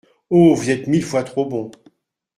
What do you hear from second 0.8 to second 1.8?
mille fois trop bon!